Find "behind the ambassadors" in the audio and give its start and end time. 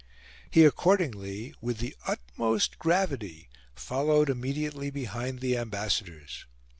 4.89-6.47